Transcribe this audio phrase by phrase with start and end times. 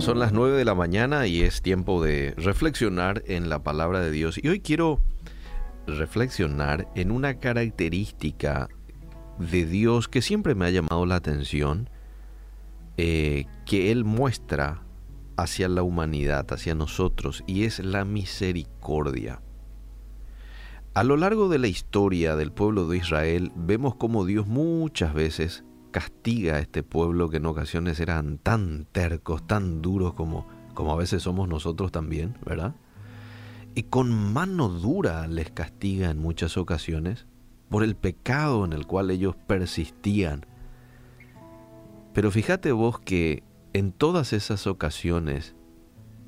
[0.00, 4.12] Son las 9 de la mañana y es tiempo de reflexionar en la palabra de
[4.12, 4.38] Dios.
[4.40, 5.00] Y hoy quiero
[5.88, 8.68] reflexionar en una característica
[9.38, 11.90] de Dios que siempre me ha llamado la atención,
[12.96, 14.84] eh, que Él muestra
[15.36, 19.42] hacia la humanidad, hacia nosotros, y es la misericordia.
[20.94, 25.64] A lo largo de la historia del pueblo de Israel vemos como Dios muchas veces
[25.90, 30.96] castiga a este pueblo que en ocasiones eran tan tercos, tan duros como, como a
[30.96, 32.74] veces somos nosotros también, ¿verdad?
[33.74, 37.26] Y con mano dura les castiga en muchas ocasiones
[37.68, 40.46] por el pecado en el cual ellos persistían.
[42.12, 45.54] Pero fíjate vos que en todas esas ocasiones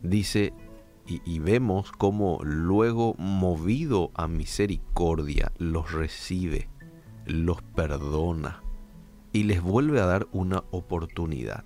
[0.02, 0.52] dice
[1.06, 6.68] y, y, vemos cómo luego movido a misericordia los recibe,
[7.24, 8.62] los perdona
[9.33, 11.65] y les vuelve a dar una oportunidad.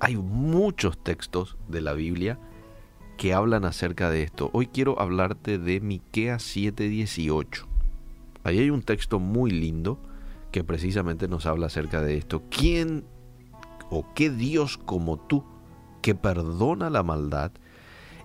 [0.00, 2.38] Hay muchos textos de la Biblia
[3.16, 4.50] que hablan acerca de esto.
[4.52, 7.66] Hoy quiero hablarte de Miqueas 7:18.
[8.42, 9.98] Ahí hay un texto muy lindo
[10.50, 12.42] que precisamente nos habla acerca de esto.
[12.50, 13.04] ¿Quién
[13.90, 15.44] o qué Dios como tú
[16.02, 17.52] que perdona la maldad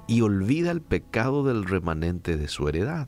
[0.07, 3.07] y olvida el pecado del remanente de su heredad?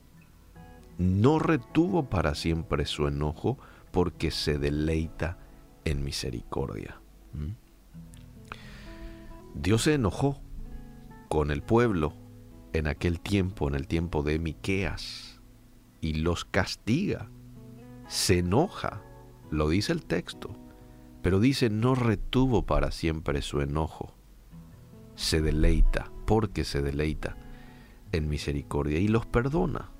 [0.97, 3.57] No retuvo para siempre su enojo,
[3.91, 5.37] porque se deleita
[5.85, 6.99] en misericordia.
[7.33, 7.61] ¿Mm?
[9.53, 10.41] Dios se enojó
[11.27, 12.13] con el pueblo
[12.73, 15.41] en aquel tiempo, en el tiempo de Miqueas,
[15.99, 17.29] y los castiga.
[18.07, 19.01] Se enoja,
[19.49, 20.55] lo dice el texto,
[21.21, 24.13] pero dice no retuvo para siempre su enojo.
[25.15, 27.37] Se deleita, porque se deleita
[28.11, 29.91] en misericordia y los perdona.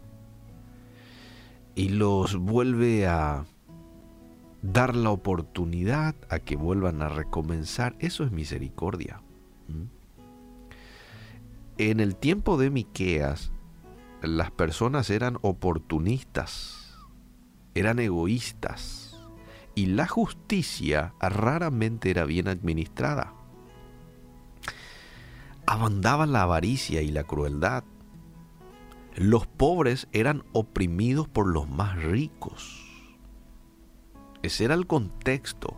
[1.76, 3.46] Y los vuelve a
[4.62, 9.22] dar la oportunidad a que vuelvan a recomenzar, eso es misericordia.
[9.68, 9.86] ¿Mm?
[11.78, 13.52] En el tiempo de Miqueas,
[14.22, 16.96] las personas eran oportunistas,
[17.74, 19.20] eran egoístas,
[19.74, 23.34] y la justicia raramente era bien administrada.
[25.66, 27.86] Abandaba la avaricia y la crueldad.
[29.16, 32.91] Los pobres eran oprimidos por los más ricos
[34.44, 35.78] ese era el contexto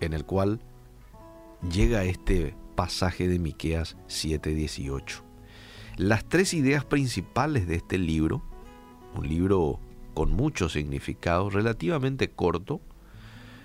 [0.00, 0.60] en el cual
[1.70, 5.22] llega este pasaje de Miqueas 7:18.
[5.96, 8.42] Las tres ideas principales de este libro,
[9.14, 9.80] un libro
[10.12, 12.80] con mucho significado, relativamente corto,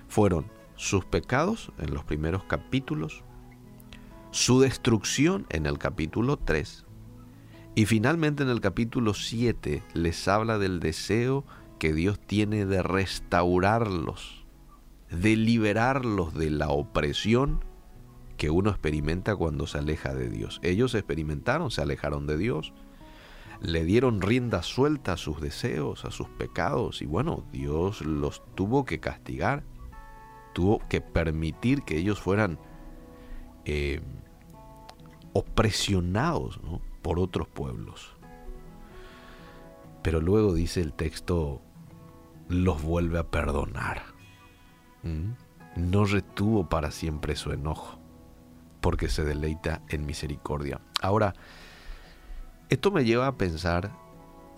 [0.08, 3.24] fueron sus pecados en los primeros capítulos,
[4.31, 6.86] su destrucción en el capítulo 3
[7.75, 11.46] y finalmente en el capítulo 7 les habla del deseo
[11.79, 14.45] que Dios tiene de restaurarlos,
[15.09, 17.63] de liberarlos de la opresión
[18.38, 20.59] que uno experimenta cuando se aleja de Dios.
[20.63, 22.73] Ellos experimentaron, se alejaron de Dios,
[23.62, 28.85] le dieron rienda suelta a sus deseos, a sus pecados, y bueno, Dios los tuvo
[28.85, 29.63] que castigar,
[30.53, 32.59] tuvo que permitir que ellos fueran
[33.66, 34.01] eh,
[35.34, 36.59] opresionados
[37.01, 38.16] por otros pueblos.
[40.01, 41.62] Pero luego dice el texto
[42.50, 44.04] los vuelve a perdonar.
[45.04, 45.32] ¿Mm?
[45.78, 48.00] No retuvo para siempre su enojo,
[48.82, 50.82] porque se deleita en misericordia.
[51.02, 51.34] Ahora,
[52.70, 53.92] esto me lleva a pensar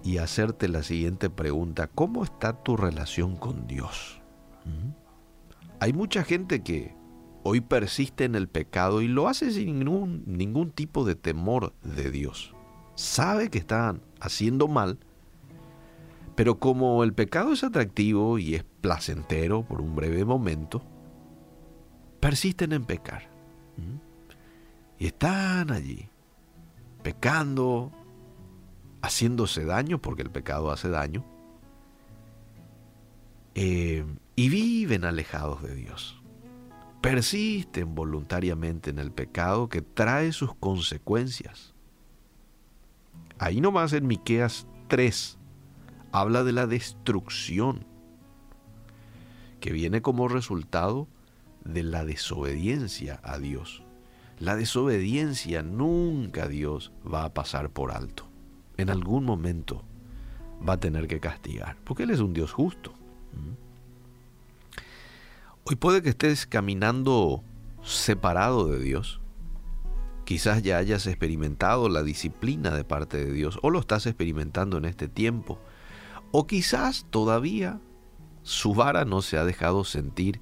[0.03, 1.88] y a hacerte la siguiente pregunta.
[1.88, 4.22] ¿Cómo está tu relación con Dios?
[4.66, 4.91] ¿Mm?
[5.79, 6.96] Hay mucha gente que
[7.44, 12.09] hoy persiste en el pecado y lo hace sin ningún, ningún tipo de temor de
[12.09, 12.56] Dios.
[12.96, 15.00] Sabe que están haciendo mal,
[16.41, 20.81] pero como el pecado es atractivo y es placentero por un breve momento,
[22.19, 23.29] persisten en pecar.
[24.97, 26.09] Y están allí,
[27.03, 27.91] pecando,
[29.03, 31.24] haciéndose daño, porque el pecado hace daño,
[33.53, 34.03] eh,
[34.35, 36.23] y viven alejados de Dios.
[37.02, 41.76] Persisten voluntariamente en el pecado que trae sus consecuencias.
[43.37, 45.37] Ahí nomás en Miqueas 3,
[46.11, 47.85] habla de la destrucción
[49.59, 51.08] que viene como resultado
[51.63, 53.84] de la desobediencia a Dios.
[54.40, 58.28] La desobediencia nunca Dios va a pasar por alto.
[58.78, 59.84] En algún momento
[60.67, 62.91] va a tener que castigar, porque Él es un Dios justo.
[63.34, 63.53] ¿Mm?
[65.63, 67.43] Hoy puede que estés caminando
[67.84, 69.22] separado de Dios.
[70.25, 74.85] Quizás ya hayas experimentado la disciplina de parte de Dios o lo estás experimentando en
[74.85, 75.59] este tiempo
[76.31, 77.79] o quizás todavía
[78.43, 80.41] su vara no se ha dejado sentir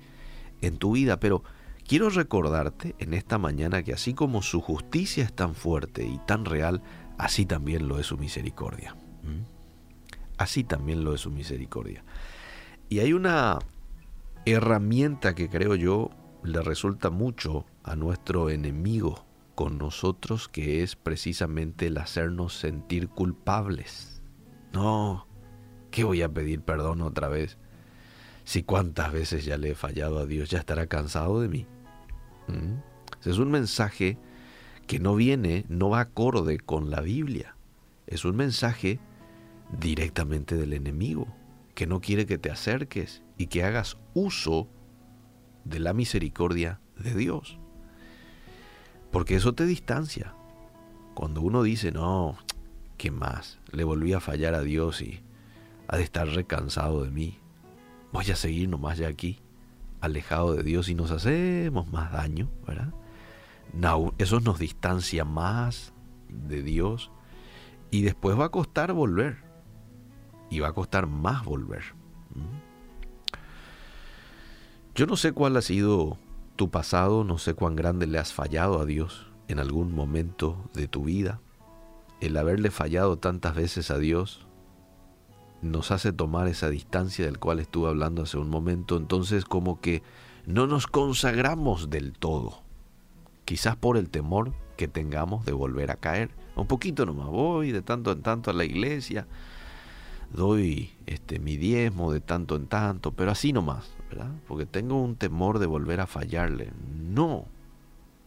[0.61, 1.43] en tu vida, pero
[1.87, 6.45] quiero recordarte en esta mañana que así como su justicia es tan fuerte y tan
[6.45, 6.81] real,
[7.17, 8.95] así también lo es su misericordia.
[10.37, 12.03] Así también lo es su misericordia.
[12.87, 13.59] Y hay una
[14.45, 16.11] herramienta que creo yo
[16.43, 19.25] le resulta mucho a nuestro enemigo
[19.55, 24.21] con nosotros, que es precisamente el hacernos sentir culpables.
[24.71, 25.27] No,
[25.91, 27.57] ¿qué voy a pedir perdón otra vez?
[28.43, 31.67] Si cuántas veces ya le he fallado a Dios, ya estará cansado de mí.
[32.47, 33.27] ¿Mm?
[33.27, 34.17] Es un mensaje
[34.87, 37.55] que no viene, no va acorde con la Biblia.
[38.07, 38.99] Es un mensaje
[39.79, 41.27] directamente del enemigo,
[41.75, 44.67] que no quiere que te acerques y que hagas uso
[45.63, 47.59] de la misericordia de Dios.
[49.11, 50.33] Porque eso te distancia.
[51.13, 52.37] Cuando uno dice, no,
[52.97, 53.59] ¿qué más?
[53.71, 55.21] Le volví a fallar a Dios y
[55.89, 57.39] ha de estar recansado de mí.
[58.13, 59.39] Voy a seguir nomás ya aquí,
[60.01, 62.93] alejado de Dios y nos hacemos más daño, ¿verdad?
[64.17, 65.93] eso nos distancia más
[66.27, 67.11] de Dios
[67.91, 69.37] y después va a costar volver.
[70.51, 71.83] Y va a costar más volver.
[74.95, 76.17] Yo no sé cuál ha sido
[76.55, 80.87] tu pasado, no sé cuán grande le has fallado a Dios en algún momento de
[80.87, 81.39] tu vida.
[82.19, 84.48] El haberle fallado tantas veces a Dios
[85.61, 90.01] nos hace tomar esa distancia del cual estuve hablando hace un momento, entonces como que
[90.45, 92.61] no nos consagramos del todo,
[93.45, 96.29] quizás por el temor que tengamos de volver a caer.
[96.55, 99.27] Un poquito nomás voy de tanto en tanto a la iglesia,
[100.33, 104.31] doy este mi diezmo de tanto en tanto, pero así nomás, ¿verdad?
[104.47, 106.71] Porque tengo un temor de volver a fallarle.
[106.97, 107.45] No.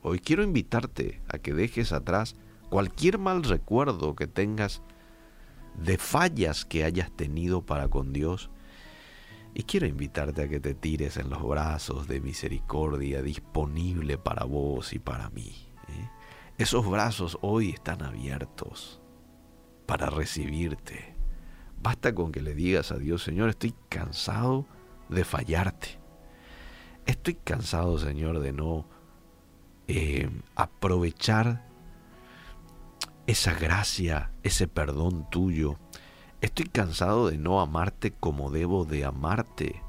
[0.02, 2.36] Hoy quiero invitarte a que dejes atrás
[2.70, 4.82] cualquier mal recuerdo que tengas
[5.76, 8.50] de fallas que hayas tenido para con Dios.
[9.54, 14.92] Y quiero invitarte a que te tires en los brazos de misericordia disponible para vos
[14.92, 15.54] y para mí.
[15.88, 16.08] ¿eh?
[16.58, 19.00] Esos brazos hoy están abiertos
[19.86, 21.12] para recibirte
[21.82, 24.66] Basta con que le digas a Dios, Señor, estoy cansado
[25.08, 25.98] de fallarte.
[27.06, 28.86] Estoy cansado, Señor, de no
[29.88, 31.66] eh, aprovechar
[33.26, 35.78] esa gracia, ese perdón tuyo.
[36.40, 39.80] Estoy cansado de no amarte como debo de amarte,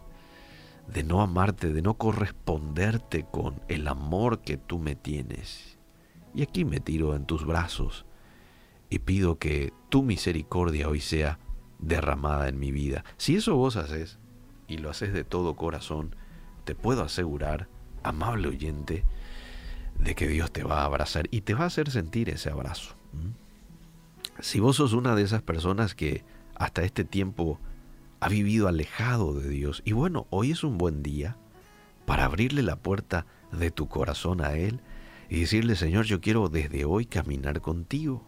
[0.87, 5.79] de no amarte, de no corresponderte con el amor que tú me tienes.
[6.35, 8.05] Y aquí me tiro en tus brazos
[8.89, 11.39] y pido que tu misericordia hoy sea
[11.79, 13.03] derramada en mi vida.
[13.17, 14.19] Si eso vos haces,
[14.67, 16.15] y lo haces de todo corazón,
[16.63, 17.67] te puedo asegurar,
[18.03, 19.03] amable oyente,
[19.99, 22.95] de que Dios te va a abrazar y te va a hacer sentir ese abrazo.
[24.39, 26.23] Si vos sos una de esas personas que
[26.55, 27.59] hasta este tiempo
[28.19, 31.37] ha vivido alejado de Dios, y bueno, hoy es un buen día
[32.05, 34.81] para abrirle la puerta de tu corazón a Él
[35.29, 38.23] y decirle, Señor, yo quiero desde hoy caminar contigo.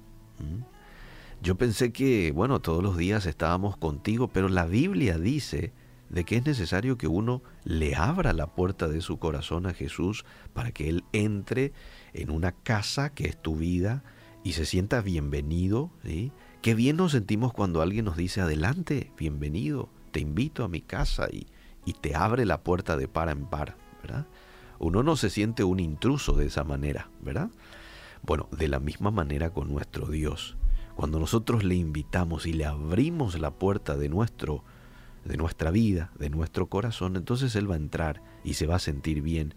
[1.42, 5.74] Yo pensé que, bueno, todos los días estábamos contigo, pero la Biblia dice
[6.10, 10.26] de que es necesario que uno le abra la puerta de su corazón a Jesús
[10.54, 11.74] para que Él entre
[12.14, 14.04] en una casa que es tu vida
[14.46, 15.90] y se sienta bienvenido.
[16.04, 16.32] ¿sí?
[16.62, 21.28] Qué bien nos sentimos cuando alguien nos dice, adelante, bienvenido, te invito a mi casa
[21.32, 21.48] y,
[21.84, 24.28] y te abre la puerta de par en par, ¿verdad?
[24.78, 27.50] Uno no se siente un intruso de esa manera, ¿verdad?
[28.22, 30.56] Bueno, de la misma manera con nuestro Dios.
[30.96, 34.64] Cuando nosotros le invitamos y le abrimos la puerta de nuestro
[35.24, 38.80] de nuestra vida, de nuestro corazón, entonces él va a entrar y se va a
[38.80, 39.56] sentir bien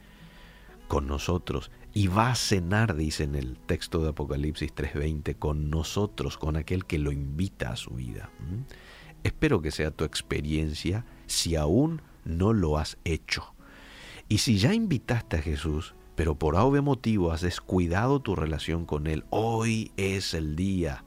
[0.89, 6.39] con nosotros y va a cenar, dice en el texto de Apocalipsis 3:20, con nosotros,
[6.39, 8.31] con aquel que lo invita a su vida.
[8.41, 8.63] ¿Mm?
[9.25, 13.55] Espero que sea tu experiencia si aún no lo has hecho.
[14.29, 19.07] Y si ya invitaste a Jesús, pero por algún motivo has descuidado tu relación con
[19.07, 21.05] Él, hoy es el día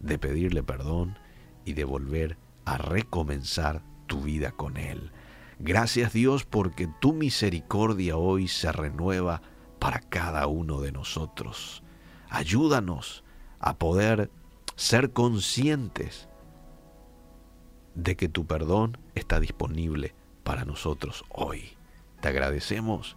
[0.00, 1.18] de pedirle perdón
[1.64, 5.10] y de volver a recomenzar tu vida con Él.
[5.58, 9.42] Gracias Dios porque tu misericordia hoy se renueva
[9.78, 11.82] para cada uno de nosotros.
[12.28, 13.24] Ayúdanos
[13.60, 14.30] a poder
[14.76, 16.28] ser conscientes
[17.94, 21.76] de que tu perdón está disponible para nosotros hoy.
[22.20, 23.16] Te agradecemos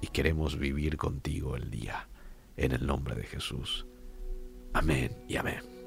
[0.00, 2.08] y queremos vivir contigo el día.
[2.56, 3.86] En el nombre de Jesús.
[4.74, 5.77] Amén y amén.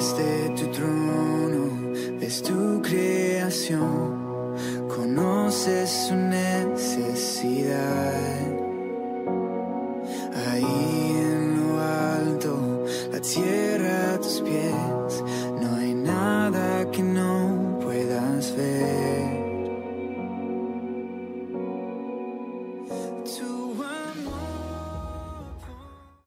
[0.00, 1.64] Desde tu trono
[2.18, 4.56] ves tu creación.
[4.88, 6.14] Con conoces su